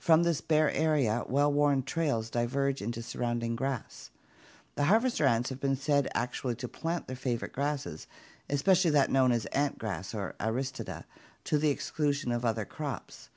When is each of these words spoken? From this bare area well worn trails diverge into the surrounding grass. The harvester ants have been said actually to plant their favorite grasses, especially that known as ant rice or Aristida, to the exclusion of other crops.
From 0.00 0.24
this 0.24 0.40
bare 0.40 0.72
area 0.72 1.22
well 1.28 1.52
worn 1.52 1.84
trails 1.84 2.30
diverge 2.30 2.82
into 2.82 2.98
the 2.98 3.04
surrounding 3.06 3.54
grass. 3.54 4.10
The 4.74 4.86
harvester 4.86 5.24
ants 5.24 5.50
have 5.50 5.60
been 5.60 5.76
said 5.76 6.08
actually 6.14 6.56
to 6.56 6.66
plant 6.66 7.06
their 7.06 7.14
favorite 7.14 7.52
grasses, 7.52 8.08
especially 8.50 8.90
that 8.90 9.08
known 9.12 9.30
as 9.30 9.46
ant 9.54 9.80
rice 9.80 10.14
or 10.16 10.34
Aristida, 10.40 11.04
to 11.44 11.58
the 11.58 11.70
exclusion 11.70 12.32
of 12.32 12.44
other 12.44 12.64
crops. 12.64 13.28